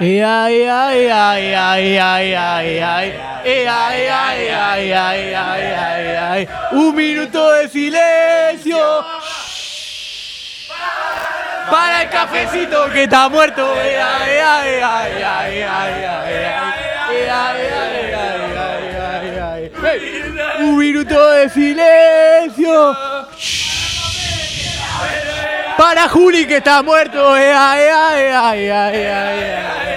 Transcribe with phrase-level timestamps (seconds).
[0.00, 3.12] Ay, ay, ay, ay, ay, ay, ay, ay.
[3.44, 6.48] Ay, ay, ay, ay, ay, ay, ay, ay.
[6.70, 9.04] Un minuto de silencio.
[11.68, 13.74] Para el cafecito que está muerto.
[13.74, 16.88] Ay, ay, ay, ay, ay, ay, ay, ay.
[17.10, 17.60] Ay,
[19.40, 19.72] ay.
[20.60, 22.96] Un minuto de silencio.
[25.76, 27.34] Para Juli que está muerto.
[27.34, 29.87] Ay, ay, ay, ay, ay, ay, ay.